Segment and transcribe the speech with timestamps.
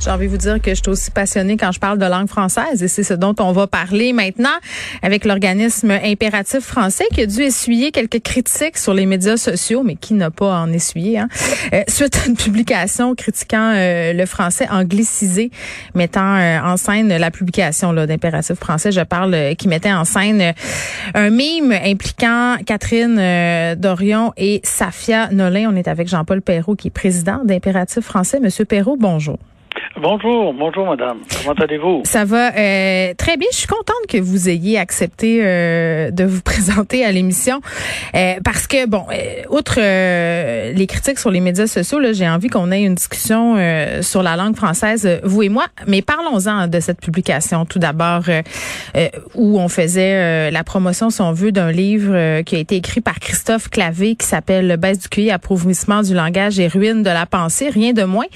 [0.00, 2.28] J'ai envie de vous dire que je suis aussi passionnée quand je parle de langue
[2.28, 4.50] française et c'est ce dont on va parler maintenant
[5.02, 9.96] avec l'organisme Impératif français qui a dû essuyer quelques critiques sur les médias sociaux, mais
[9.96, 11.28] qui n'a pas en essuyé, hein,
[11.72, 15.50] euh, suite à une publication critiquant euh, le français anglicisé,
[15.94, 20.40] mettant euh, en scène la publication d'Impératif français, je parle, euh, qui mettait en scène
[20.40, 20.52] euh,
[21.14, 25.70] un mime impliquant Catherine euh, Dorion et Safia Nolin.
[25.72, 28.40] On est avec Jean-Paul Perrault qui est président d'Impératif français.
[28.40, 29.38] Monsieur Perrault, bonjour.
[30.06, 31.16] Bonjour, bonjour madame.
[31.34, 32.02] Comment allez-vous?
[32.04, 33.48] Ça va euh, très bien.
[33.50, 37.62] Je suis contente que vous ayez accepté euh, de vous présenter à l'émission
[38.14, 42.48] euh, parce que, bon, euh, outre euh, les critiques sur les médias sociaux, j'ai envie
[42.48, 45.64] qu'on ait une discussion euh, sur la langue française, vous et moi.
[45.86, 48.24] Mais parlons-en de cette publication tout d'abord
[49.34, 53.18] où on faisait la promotion, si on veut, d'un livre qui a été écrit par
[53.20, 57.70] Christophe Clavé qui s'appelle Baisse du QI, appauvrissement du langage et ruine de la pensée,
[57.70, 58.26] rien de moins,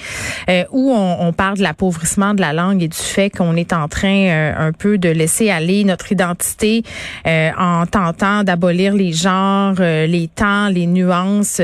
[0.71, 3.89] où on, on parle de l'appauvrissement de la langue et du fait qu'on est en
[3.89, 6.83] train euh, un peu de laisser aller notre identité
[7.27, 11.61] euh, en tentant d'abolir les genres, euh, les temps, les nuances.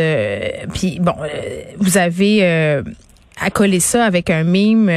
[0.75, 1.15] Puis bon,
[1.79, 2.83] vous avez
[3.41, 4.89] accolé ça avec un mime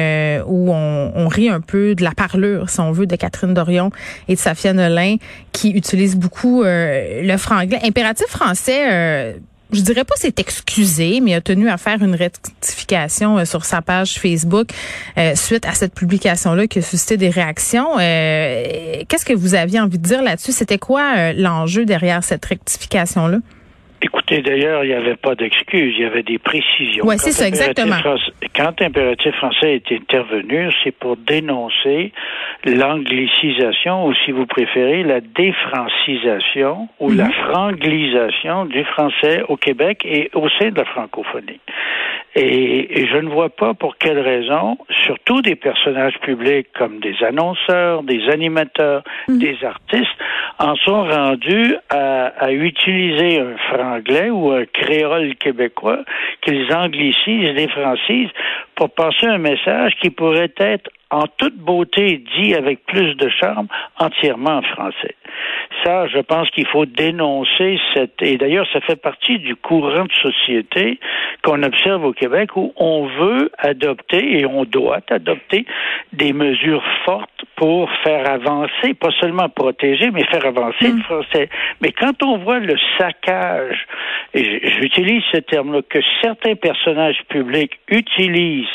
[0.48, 3.92] où on, on, rit un peu de la parlure, si on veut, de Catherine Dorion
[4.28, 5.16] et de Safia Nolin,
[5.52, 7.80] qui utilisent beaucoup le franglais.
[7.84, 9.36] Impératif français
[9.72, 13.82] je dirais pas c'est excusé, mais a tenu à faire une rectification euh, sur sa
[13.82, 14.70] page Facebook
[15.18, 17.98] euh, suite à cette publication-là qui a suscité des réactions.
[18.00, 20.52] Euh, Qu'est-ce que vous aviez envie de dire là-dessus?
[20.52, 23.40] C'était quoi euh, l'enjeu derrière cette rectification-là?
[24.02, 27.04] Écoutez, d'ailleurs, il n'y avait pas d'excuses, il y avait des précisions.
[27.06, 27.96] Oui, c'est ça, exactement.
[28.56, 32.12] quand l'impératif français est intervenu, c'est pour dénoncer
[32.64, 37.32] l'anglicisation, ou si vous préférez, la défrancisation ou la Mhm.
[37.32, 41.60] franglisation du français au Québec et au sein de la francophonie.
[42.40, 47.16] Et, et je ne vois pas pour quelle raison, surtout des personnages publics comme des
[47.24, 50.16] annonceurs, des animateurs, des artistes,
[50.60, 56.04] en sont rendus à, à utiliser un franglais ou un créole québécois
[56.42, 58.30] qu'ils anglicisent, défrancisent
[58.76, 63.68] pour passer un message qui pourrait être en toute beauté dit avec plus de charme
[64.00, 65.16] entièrement en français.
[65.84, 70.14] Ça, je pense qu'il faut dénoncer cette et d'ailleurs ça fait partie du courant de
[70.22, 71.00] société
[71.44, 75.66] qu'on observe au Québec où on veut adopter et on doit adopter
[76.14, 81.50] des mesures fortes pour faire avancer, pas seulement protéger, mais faire avancer le français.
[81.82, 83.88] Mais quand on voit le saccage,
[84.36, 88.68] et j'utilise ce terme-là, que certains personnages publics utilisent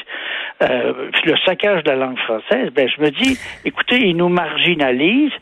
[0.62, 5.32] euh, le saccage de la langue française, ben je me dis, écoutez, ils nous marginalisent,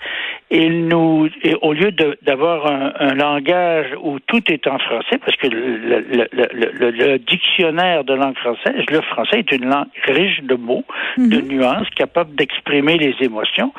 [0.51, 5.37] ils nous, et au lieu d'avoir un, un, langage où tout est en français, parce
[5.37, 10.41] que le, le, le, le, dictionnaire de langue française, le français est une langue riche
[10.43, 10.85] de mots,
[11.17, 11.29] mm -hmm.
[11.29, 13.73] de nuances, capable d'exprimer les émotions.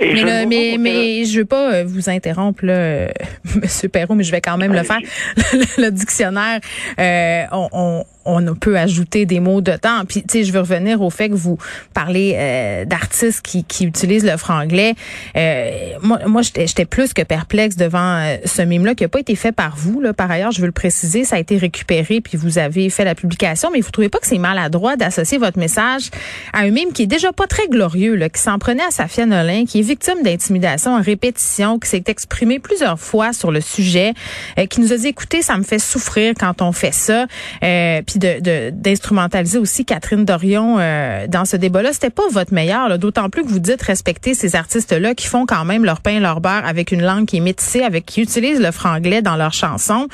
[0.00, 3.08] Et mais, je le, mais, mais je veux pas vous interrompre, là,
[3.62, 5.02] Monsieur Perrault, mais je vais quand même le faire.
[5.84, 6.60] le, dictionnaire,
[6.98, 10.04] euh, on, on on peut ajouter des mots dedans.
[10.06, 11.58] Puis, tu sais, je veux revenir au fait que vous
[11.94, 14.94] parlez euh, d'artistes qui, utilisent le franglais.
[15.36, 15.70] Euh,
[16.02, 19.52] moi, moi j'étais plus que perplexe devant euh, ce mime-là qui n'a pas été fait
[19.52, 20.00] par vous.
[20.00, 20.12] Là.
[20.12, 23.14] Par ailleurs, je veux le préciser, ça a été récupéré, puis vous avez fait la
[23.14, 23.70] publication.
[23.72, 26.10] Mais vous trouvez pas que c'est maladroit d'associer votre message
[26.52, 29.24] à un mime qui est déjà pas très glorieux, là, qui s'en prenait à Safia
[29.24, 34.12] Nolin, qui est victime d'intimidation en répétition, qui s'est exprimé plusieurs fois sur le sujet,
[34.68, 37.26] qui nous a dit, écoutez, ça me fait souffrir quand on fait ça.
[38.10, 41.92] Puis d'instrumentaliser aussi Catherine Dorion euh, dans ce débat-là.
[41.92, 45.64] C'était pas votre meilleur, d'autant plus que vous dites respecter ces artistes-là qui font quand
[45.64, 48.72] même leur pain leur beurre avec une langue qui est métissée, avec qui utilisent le
[48.72, 50.08] franglais dans leurs chansons.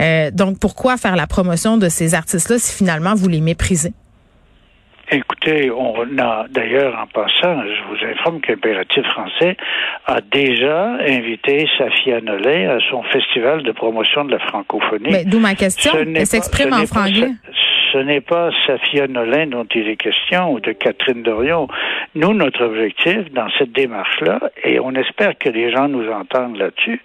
[0.00, 3.92] Euh, donc pourquoi faire la promotion de ces artistes-là si finalement vous les méprisez?
[5.12, 9.56] Écoutez, on a d'ailleurs en passant, je vous informe qu'Impératif français
[10.06, 15.10] a déjà invité Safia Nollet à son festival de promotion de la francophonie.
[15.10, 15.92] Mais d'où ma question?
[15.96, 17.32] Elle s'exprime en franglais
[17.92, 21.68] ce n'est pas Safia Nolin dont il est question ou de Catherine Dorion.
[22.14, 27.00] Nous, notre objectif dans cette démarche-là, et on espère que les gens nous entendent là-dessus,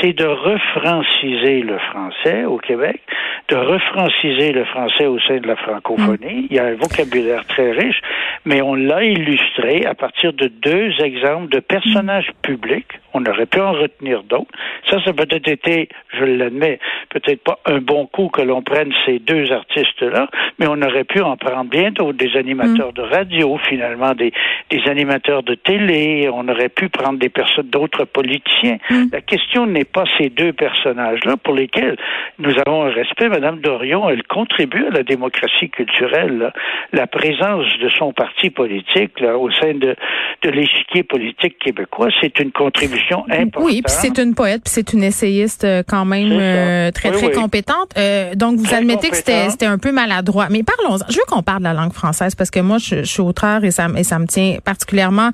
[0.00, 3.00] c'est de refranciser le français au Québec,
[3.48, 6.46] de refranciser le français au sein de la francophonie.
[6.50, 8.00] Il y a un vocabulaire très riche,
[8.44, 13.00] mais on l'a illustré à partir de deux exemples de personnages publics.
[13.12, 14.50] On aurait pu en retenir d'autres.
[14.88, 16.78] Ça, ça peut-être été, je l'admets,
[17.10, 20.19] peut-être pas un bon coup que l'on prenne ces deux artistes-là,
[20.58, 22.94] mais on aurait pu en prendre bien d'autres, des animateurs mm.
[22.94, 24.32] de radio, finalement, des,
[24.70, 28.78] des animateurs de télé, on aurait pu prendre des personnes, d'autres politiciens.
[28.90, 29.04] Mm.
[29.12, 31.96] La question n'est pas ces deux personnages-là pour lesquels
[32.38, 33.28] nous avons un respect.
[33.28, 36.52] Madame Dorion, elle contribue à la démocratie culturelle.
[36.92, 39.96] La présence de son parti politique là, au sein de,
[40.42, 43.64] de l'échiquier politique québécois, c'est une contribution importante.
[43.64, 47.30] Oui, puis c'est une poète, puis c'est une essayiste euh, quand même euh, très, très
[47.32, 47.90] compétente.
[47.96, 50.48] Euh, donc, vous admettez que c'était un peu mal droit.
[50.50, 53.20] Mais parlons Je veux qu'on parle de la langue française parce que moi, je, suis
[53.20, 55.30] auteur et ça, me tient particulièrement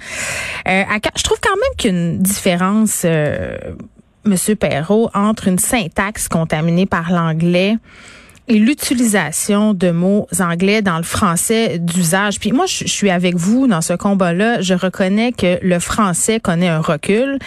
[0.68, 3.56] euh, à Je trouve quand même qu'il y a une différence, euh,
[4.24, 7.76] Monsieur Perrault, entre une syntaxe contaminée par l'anglais
[8.48, 12.38] et l'utilisation de mots anglais dans le français d'usage.
[12.38, 14.60] Puis moi, je, suis avec vous dans ce combat-là.
[14.60, 17.38] Je reconnais que le français connaît un recul.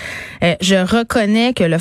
[0.44, 1.78] Euh, je reconnais que le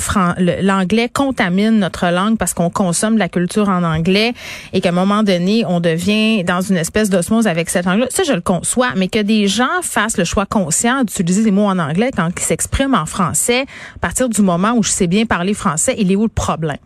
[0.61, 4.33] l'anglais contamine notre langue parce qu'on consomme la culture en anglais
[4.73, 8.07] et qu'à un moment donné, on devient dans une espèce d'osmose avec cette langue-là.
[8.09, 8.89] Ça, je le conçois.
[8.95, 12.43] Mais que des gens fassent le choix conscient d'utiliser des mots en anglais quand ils
[12.43, 13.65] s'expriment en français,
[13.95, 16.77] à partir du moment où je sais bien parler français, il est où le problème?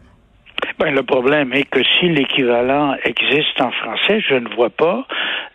[0.84, 5.08] Ben, le problème est que si l'équivalent existe en français, je ne vois pas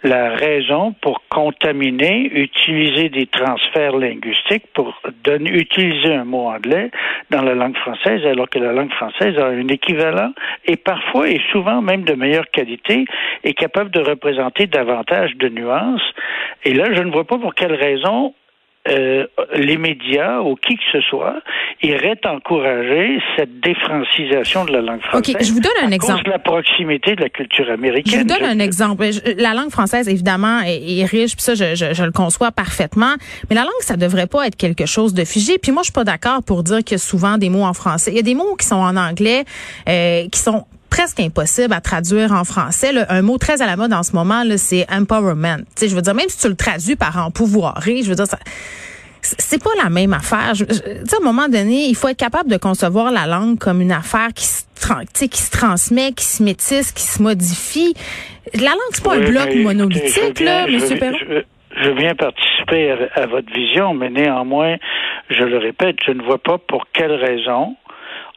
[0.02, 6.90] la raison pour contaminer, utiliser des transferts linguistiques pour donner, utiliser un mot anglais
[7.28, 10.32] dans la langue française, alors que la langue française a un équivalent
[10.64, 13.04] et parfois et souvent même de meilleure qualité
[13.44, 16.10] et capable de représenter davantage de nuances.
[16.64, 18.32] Et là, je ne vois pas pour quelle raison
[18.88, 21.40] euh, les médias ou qui que ce soit
[21.82, 25.34] iraient encourager cette défrancisation de la langue française.
[25.36, 26.24] OK, je vous donne un exemple.
[26.24, 28.12] de la proximité de la culture américaine.
[28.12, 29.06] Je vous donne un exemple.
[29.36, 33.14] La langue française, évidemment, est, riche, puis ça, je, je, le conçois parfaitement.
[33.48, 35.58] Mais la langue, ça devrait pas être quelque chose de figé.
[35.58, 37.74] Puis moi, je suis pas d'accord pour dire qu'il y a souvent des mots en
[37.74, 38.10] français.
[38.10, 39.44] Il y a des mots qui sont en anglais,
[39.88, 40.64] euh, qui sont
[40.98, 42.90] presque impossible à traduire en français.
[43.08, 45.62] Un mot très à la mode en ce moment, c'est empowerment.
[45.76, 48.38] sais, je veux dire, même si tu le traduis par empouvoirer, je veux dire, ça,
[49.22, 50.54] c'est pas la même affaire.
[50.54, 53.92] Je, à un moment donné, il faut être capable de concevoir la langue comme une
[53.92, 54.64] affaire qui se,
[55.26, 57.94] qui se transmet, qui se métisse, qui se modifie.
[58.54, 60.80] La langue, c'est pas un bloc monolithique, là, M.
[60.80, 61.42] Je,
[61.80, 64.74] je viens participer à, à, votre vision, mais néanmoins,
[65.30, 67.76] je le répète, je ne vois pas pour quelle raison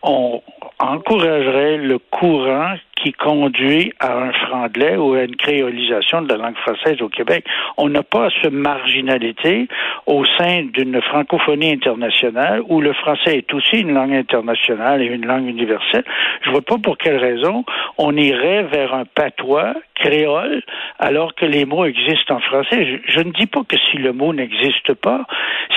[0.03, 0.41] on
[0.81, 6.57] encouragerait le courant qui conduit à un franglais ou à une créolisation de la langue
[6.57, 7.45] française au Québec.
[7.77, 9.67] On n'a pas ce marginalité
[10.05, 15.25] au sein d'une francophonie internationale où le français est aussi une langue internationale et une
[15.25, 16.03] langue universelle.
[16.43, 17.63] Je vois pas pour quelle raison
[17.97, 20.63] on irait vers un patois créole
[20.99, 23.01] alors que les mots existent en français.
[23.07, 25.25] Je, ne dis pas que si le mot n'existe pas,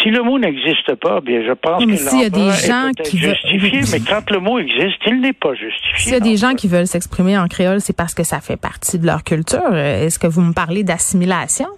[0.03, 4.41] si le mot n'existe pas, bien je pense que l'emploi est justifié, mais quand le
[4.41, 5.99] mot existe, il n'est pas justifié.
[5.99, 8.57] S'il y a des gens qui veulent s'exprimer en créole, c'est parce que ça fait
[8.57, 9.75] partie de leur culture.
[9.75, 11.69] Est-ce que vous me parlez d'assimilation?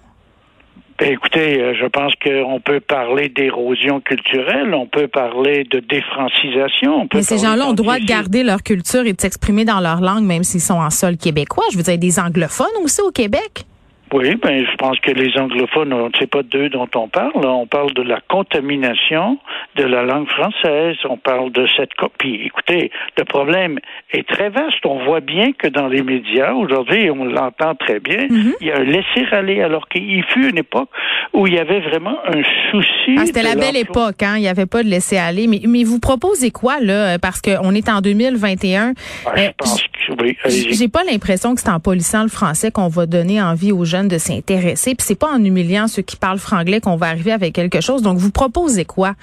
[0.99, 7.07] Ben, écoutez, euh, je pense qu'on peut parler d'érosion culturelle, on peut parler de défrancisation.
[7.13, 10.01] Mais ces gens-là ont le droit de garder leur culture et de s'exprimer dans leur
[10.01, 11.65] langue, même s'ils sont en sol québécois.
[11.71, 13.65] Je veux dire, des anglophones aussi au Québec?
[14.13, 17.45] Oui, ben, je pense que les anglophones, c'est pas d'eux dont on parle.
[17.45, 19.37] On parle de la contamination
[19.75, 20.95] de la langue française.
[21.09, 22.39] On parle de cette copie.
[22.45, 23.79] Écoutez, le problème
[24.11, 24.85] est très vaste.
[24.85, 28.53] On voit bien que dans les médias, aujourd'hui, on l'entend très bien, mhm.
[28.61, 30.89] il y a un laisser-aller, alors qu'il fut une époque
[31.33, 33.15] où il y avait vraiment un souci.
[33.17, 34.35] Ah, c'était la belle époque, hein.
[34.37, 35.47] Il n'y avait pas de laisser-aller.
[35.47, 37.19] Mais, mais vous proposez quoi, là?
[37.19, 38.93] Parce qu'on est en 2021.
[39.25, 42.71] Ah, je euh, pense que, oui, J'ai pas l'impression que c'est en polissant le français
[42.71, 44.95] qu'on va donner envie aux gens de s'intéresser.
[44.95, 48.01] Puis c'est pas en humiliant ceux qui parlent franglais qu'on va arriver avec quelque chose.
[48.01, 49.13] Donc vous proposez quoi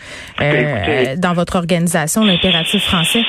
[0.40, 3.22] euh, dans votre organisation, l'impératif français?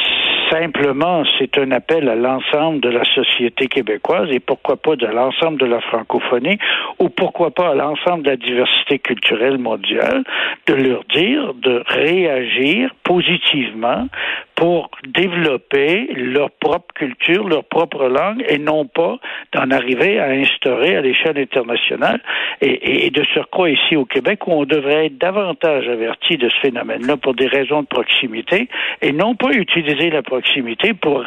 [0.51, 5.59] Simplement, c'est un appel à l'ensemble de la société québécoise et pourquoi pas de l'ensemble
[5.59, 6.59] de la francophonie
[6.99, 10.23] ou pourquoi pas à l'ensemble de la diversité culturelle mondiale
[10.67, 14.07] de leur dire de réagir positivement
[14.55, 19.17] pour développer leur propre culture, leur propre langue, et non pas
[19.53, 22.21] d'en arriver à instaurer à l'échelle internationale.
[22.61, 26.59] Et, et, de surcroît ici au Québec, où on devrait être davantage averti de ce
[26.61, 28.69] phénomène-là pour des raisons de proximité,
[29.01, 31.23] et non pas utiliser la proximité pour,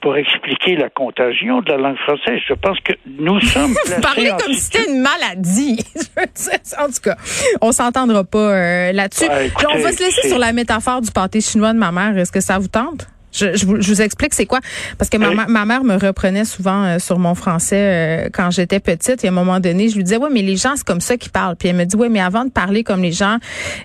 [0.00, 2.40] pour expliquer la contagion de la langue française.
[2.48, 3.74] Je pense que nous sommes...
[4.02, 5.78] Parler comme si c'était une maladie.
[6.78, 7.16] en tout cas,
[7.60, 9.28] on s'entendra pas euh, là-dessus.
[9.28, 12.16] Ben, on va se laisser sur la métaphore du pâté chinois de ma mère.
[12.16, 13.06] Est-ce que ça vous tente?
[13.36, 14.60] Je, vous, explique c'est quoi.
[14.98, 18.80] Parce que ma, ma, mère me reprenait souvent euh, sur mon français euh, quand j'étais
[18.80, 19.24] petite.
[19.24, 21.16] Et à un moment donné, je lui disais, ouais, mais les gens, c'est comme ça
[21.16, 21.56] qu'ils parlent.
[21.56, 23.36] Puis elle me dit, ouais, mais avant de parler comme les gens,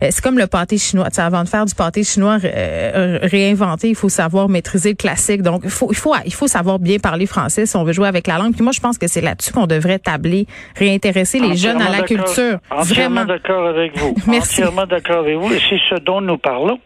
[0.04, 1.10] euh, c'est comme le pâté chinois.
[1.12, 5.42] sais, avant de faire du pâté chinois réinventé, il faut savoir maîtriser le classique.
[5.42, 8.08] Donc, il faut, il faut, il faut savoir bien parler français si on veut jouer
[8.08, 8.54] avec la langue.
[8.54, 10.48] Puis moi, je pense que c'est là-dessus qu'on devrait tabler,
[10.78, 12.60] réintéresser les jeunes à la culture.
[12.70, 14.16] Entièrement d'accord avec vous.
[14.28, 14.62] Merci.
[14.62, 15.52] Entièrement d'accord avec vous.
[15.52, 16.80] Et c'est ce dont nous parlons.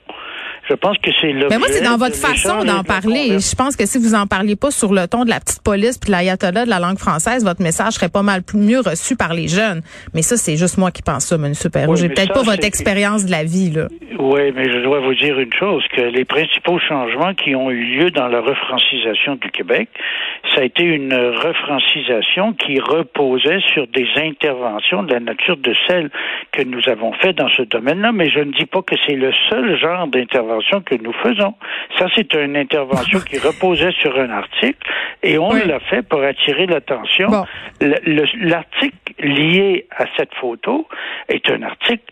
[0.67, 1.47] Je pense que c'est le.
[1.49, 3.39] Mais moi, c'est dans votre façon d'en parler.
[3.39, 5.97] Je pense que si vous en parliez pas sur le ton de la petite police
[5.97, 9.33] puis de l'ayatollah de la langue française, votre message serait pas mal mieux reçu par
[9.33, 9.81] les jeunes.
[10.13, 11.53] Mais ça, c'est juste moi qui pense ça, M.
[11.71, 11.95] Perrault.
[11.95, 13.87] J'ai peut-être pas votre expérience de la vie, là.
[14.17, 17.83] Oui, mais je dois vous dire une chose, que les principaux changements qui ont eu
[17.83, 19.89] lieu dans la refrancisation du Québec,
[20.53, 26.09] ça a été une refrancisation qui reposait sur des interventions de la nature de celles
[26.51, 29.33] que nous avons faites dans ce domaine-là, mais je ne dis pas que c'est le
[29.49, 31.55] seul genre d'intervention que nous faisons.
[31.97, 34.89] Ça, c'est une intervention qui reposait sur un article
[35.23, 37.27] et on l'a fait pour attirer l'attention.
[37.81, 40.87] L'article lié à cette photo
[41.27, 42.03] est un article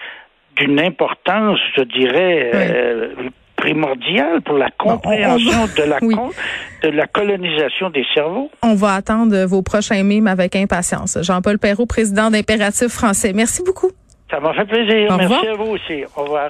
[0.58, 3.14] d'une importance, je dirais, euh,
[3.56, 6.00] primordiale pour la compréhension de la
[6.84, 8.52] de la colonisation des cerveaux.
[8.62, 11.18] On va attendre vos prochains mimes avec impatience.
[11.22, 13.32] Jean-Paul Perrault, président d'Impératif français.
[13.34, 13.92] Merci beaucoup.
[14.30, 15.16] Ça m'a fait plaisir.
[15.16, 16.04] Merci à vous aussi.
[16.18, 16.50] Au revoir.